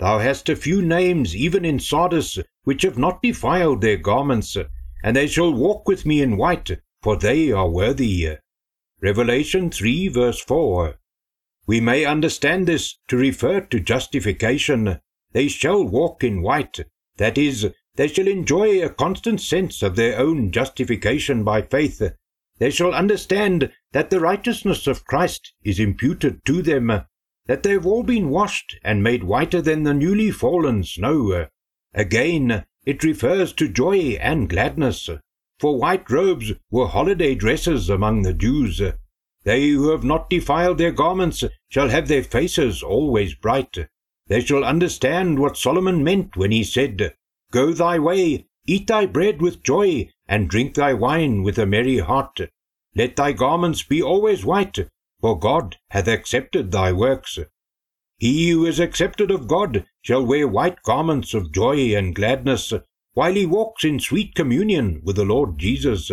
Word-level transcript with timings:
Thou 0.00 0.18
hast 0.18 0.48
a 0.48 0.56
few 0.56 0.80
names 0.80 1.36
even 1.36 1.62
in 1.62 1.78
Sardis, 1.78 2.38
which 2.64 2.84
have 2.84 2.96
not 2.96 3.22
defiled 3.22 3.82
their 3.82 3.98
garments, 3.98 4.56
and 5.04 5.14
they 5.14 5.26
shall 5.26 5.52
walk 5.52 5.86
with 5.86 6.06
me 6.06 6.22
in 6.22 6.38
white, 6.38 6.70
for 7.02 7.18
they 7.18 7.52
are 7.52 7.68
worthy. 7.68 8.38
Revelation 9.02 9.70
3 9.70 10.08
verse 10.08 10.40
4. 10.40 10.94
We 11.66 11.82
may 11.82 12.06
understand 12.06 12.66
this 12.66 12.98
to 13.08 13.18
refer 13.18 13.60
to 13.60 13.78
justification. 13.78 15.00
They 15.32 15.48
shall 15.48 15.84
walk 15.84 16.24
in 16.24 16.40
white, 16.40 16.80
that 17.18 17.36
is, 17.36 17.70
they 17.96 18.08
shall 18.08 18.26
enjoy 18.26 18.82
a 18.82 18.88
constant 18.88 19.42
sense 19.42 19.82
of 19.82 19.96
their 19.96 20.18
own 20.18 20.50
justification 20.50 21.44
by 21.44 21.60
faith. 21.60 22.00
They 22.56 22.70
shall 22.70 22.94
understand 22.94 23.70
that 23.92 24.08
the 24.08 24.20
righteousness 24.20 24.86
of 24.86 25.04
Christ 25.04 25.52
is 25.62 25.78
imputed 25.78 26.42
to 26.46 26.62
them 26.62 27.04
that 27.50 27.64
they 27.64 27.72
have 27.72 27.84
all 27.84 28.04
been 28.04 28.30
washed 28.30 28.78
and 28.84 29.02
made 29.02 29.24
whiter 29.24 29.60
than 29.60 29.82
the 29.82 29.92
newly 29.92 30.30
fallen 30.30 30.84
snow. 30.84 31.48
Again, 31.92 32.64
it 32.86 33.02
refers 33.02 33.52
to 33.54 33.66
joy 33.66 34.16
and 34.20 34.48
gladness, 34.48 35.10
for 35.58 35.76
white 35.76 36.08
robes 36.08 36.52
were 36.70 36.86
holiday 36.86 37.34
dresses 37.34 37.90
among 37.90 38.22
the 38.22 38.32
Jews. 38.32 38.80
They 39.42 39.68
who 39.70 39.90
have 39.90 40.04
not 40.04 40.30
defiled 40.30 40.78
their 40.78 40.92
garments 40.92 41.42
shall 41.68 41.88
have 41.88 42.06
their 42.06 42.22
faces 42.22 42.84
always 42.84 43.34
bright. 43.34 43.76
They 44.28 44.42
shall 44.42 44.62
understand 44.62 45.40
what 45.40 45.56
Solomon 45.56 46.04
meant 46.04 46.36
when 46.36 46.52
he 46.52 46.62
said, 46.62 47.16
Go 47.50 47.72
thy 47.72 47.98
way, 47.98 48.46
eat 48.64 48.86
thy 48.86 49.06
bread 49.06 49.42
with 49.42 49.64
joy, 49.64 50.08
and 50.28 50.48
drink 50.48 50.74
thy 50.74 50.94
wine 50.94 51.42
with 51.42 51.58
a 51.58 51.66
merry 51.66 51.98
heart. 51.98 52.42
Let 52.94 53.16
thy 53.16 53.32
garments 53.32 53.82
be 53.82 54.00
always 54.00 54.44
white, 54.44 54.78
for 55.20 55.38
God 55.38 55.76
hath 55.90 56.08
accepted 56.08 56.70
thy 56.70 56.92
works. 56.92 57.38
He 58.18 58.50
who 58.50 58.66
is 58.66 58.78
accepted 58.78 59.30
of 59.30 59.48
God 59.48 59.86
shall 60.02 60.24
wear 60.24 60.46
white 60.46 60.82
garments 60.82 61.32
of 61.34 61.52
joy 61.52 61.96
and 61.96 62.14
gladness, 62.14 62.72
while 63.14 63.34
he 63.34 63.46
walks 63.46 63.84
in 63.84 63.98
sweet 63.98 64.34
communion 64.34 65.00
with 65.02 65.16
the 65.16 65.24
Lord 65.24 65.58
Jesus. 65.58 66.10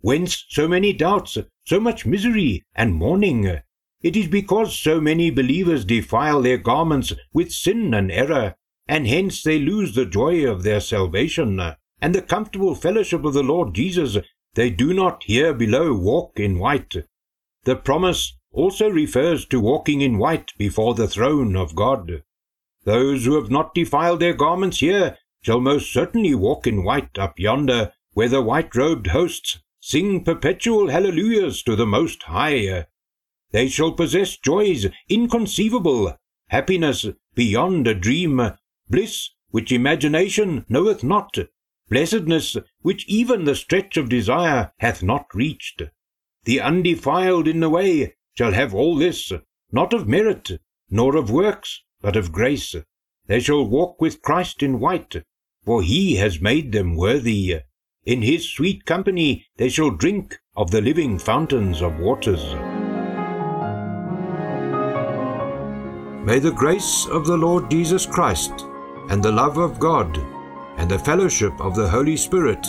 Whence 0.00 0.44
so 0.48 0.68
many 0.68 0.92
doubts, 0.92 1.38
so 1.64 1.80
much 1.80 2.04
misery 2.04 2.64
and 2.74 2.94
mourning? 2.94 3.60
It 4.02 4.16
is 4.16 4.26
because 4.26 4.78
so 4.78 5.00
many 5.00 5.30
believers 5.30 5.84
defile 5.84 6.42
their 6.42 6.58
garments 6.58 7.12
with 7.32 7.52
sin 7.52 7.94
and 7.94 8.12
error, 8.12 8.54
and 8.86 9.06
hence 9.06 9.42
they 9.42 9.58
lose 9.58 9.94
the 9.94 10.04
joy 10.04 10.46
of 10.46 10.62
their 10.62 10.80
salvation, 10.80 11.58
and 12.02 12.14
the 12.14 12.20
comfortable 12.20 12.74
fellowship 12.74 13.24
of 13.24 13.32
the 13.32 13.42
Lord 13.42 13.74
Jesus. 13.74 14.18
They 14.54 14.68
do 14.68 14.92
not 14.92 15.22
here 15.24 15.54
below 15.54 15.94
walk 15.94 16.38
in 16.38 16.58
white. 16.58 16.94
The 17.64 17.76
promise 17.76 18.36
also 18.52 18.90
refers 18.90 19.46
to 19.46 19.58
walking 19.58 20.02
in 20.02 20.18
white 20.18 20.52
before 20.58 20.94
the 20.94 21.08
throne 21.08 21.56
of 21.56 21.74
God. 21.74 22.22
Those 22.84 23.24
who 23.24 23.34
have 23.36 23.50
not 23.50 23.74
defiled 23.74 24.20
their 24.20 24.34
garments 24.34 24.80
here 24.80 25.16
shall 25.40 25.60
most 25.60 25.92
certainly 25.92 26.34
walk 26.34 26.66
in 26.66 26.84
white 26.84 27.18
up 27.18 27.38
yonder, 27.38 27.92
where 28.12 28.28
the 28.28 28.42
white 28.42 28.74
robed 28.76 29.08
hosts 29.08 29.60
sing 29.80 30.24
perpetual 30.24 30.88
hallelujahs 30.88 31.62
to 31.62 31.74
the 31.74 31.86
Most 31.86 32.24
High. 32.24 32.86
They 33.50 33.68
shall 33.68 33.92
possess 33.92 34.36
joys 34.36 34.86
inconceivable, 35.08 36.18
happiness 36.48 37.06
beyond 37.34 37.86
a 37.86 37.94
dream, 37.94 38.40
bliss 38.90 39.30
which 39.50 39.72
imagination 39.72 40.66
knoweth 40.68 41.02
not, 41.02 41.38
blessedness 41.88 42.56
which 42.82 43.06
even 43.08 43.44
the 43.44 43.56
stretch 43.56 43.96
of 43.96 44.08
desire 44.08 44.72
hath 44.78 45.02
not 45.02 45.26
reached. 45.34 45.82
The 46.44 46.60
undefiled 46.60 47.48
in 47.48 47.60
the 47.60 47.70
way 47.70 48.14
shall 48.34 48.52
have 48.52 48.74
all 48.74 48.96
this, 48.96 49.32
not 49.72 49.92
of 49.92 50.06
merit, 50.06 50.50
nor 50.90 51.16
of 51.16 51.30
works, 51.30 51.82
but 52.02 52.16
of 52.16 52.32
grace. 52.32 52.74
They 53.26 53.40
shall 53.40 53.66
walk 53.66 54.00
with 54.00 54.20
Christ 54.20 54.62
in 54.62 54.80
white, 54.80 55.16
for 55.64 55.82
he 55.82 56.16
has 56.16 56.40
made 56.40 56.72
them 56.72 56.96
worthy. 56.96 57.60
In 58.04 58.20
his 58.20 58.52
sweet 58.52 58.84
company 58.84 59.46
they 59.56 59.70
shall 59.70 59.90
drink 59.90 60.38
of 60.54 60.70
the 60.70 60.82
living 60.82 61.18
fountains 61.18 61.80
of 61.80 61.98
waters. 61.98 62.44
May 66.26 66.38
the 66.38 66.54
grace 66.54 67.06
of 67.06 67.26
the 67.26 67.36
Lord 67.36 67.70
Jesus 67.70 68.04
Christ, 68.04 68.52
and 69.08 69.22
the 69.22 69.32
love 69.32 69.56
of 69.56 69.78
God, 69.78 70.18
and 70.76 70.90
the 70.90 70.98
fellowship 70.98 71.58
of 71.60 71.74
the 71.74 71.88
Holy 71.88 72.16
Spirit 72.16 72.66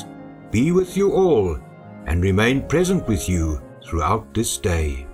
be 0.51 0.71
with 0.71 0.95
you 0.95 1.11
all, 1.11 1.57
and 2.05 2.21
remain 2.23 2.61
present 2.67 3.07
with 3.07 3.27
you 3.27 3.61
throughout 3.83 4.33
this 4.33 4.57
day. 4.57 5.07